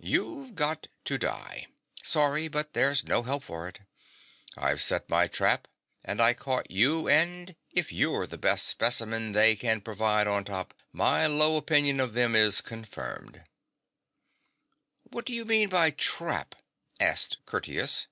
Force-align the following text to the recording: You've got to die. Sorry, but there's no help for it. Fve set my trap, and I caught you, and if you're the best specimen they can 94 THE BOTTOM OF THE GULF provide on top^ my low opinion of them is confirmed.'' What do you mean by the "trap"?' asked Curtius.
You've 0.00 0.56
got 0.56 0.88
to 1.04 1.18
die. 1.18 1.68
Sorry, 2.02 2.48
but 2.48 2.72
there's 2.72 3.04
no 3.04 3.22
help 3.22 3.44
for 3.44 3.68
it. 3.68 3.78
Fve 4.56 4.80
set 4.80 5.08
my 5.08 5.28
trap, 5.28 5.68
and 6.04 6.20
I 6.20 6.34
caught 6.34 6.72
you, 6.72 7.06
and 7.08 7.54
if 7.70 7.92
you're 7.92 8.26
the 8.26 8.38
best 8.38 8.66
specimen 8.66 9.34
they 9.34 9.54
can 9.54 9.76
94 9.76 9.76
THE 9.76 9.76
BOTTOM 9.76 9.76
OF 9.76 9.76
THE 9.76 9.82
GULF 9.84 9.84
provide 9.84 10.26
on 10.60 10.64
top^ 10.66 10.70
my 10.92 11.26
low 11.28 11.56
opinion 11.56 12.00
of 12.00 12.14
them 12.14 12.34
is 12.34 12.60
confirmed.'' 12.60 13.44
What 15.12 15.24
do 15.26 15.32
you 15.32 15.44
mean 15.44 15.68
by 15.68 15.90
the 15.90 15.94
"trap"?' 15.96 16.56
asked 16.98 17.38
Curtius. 17.46 18.08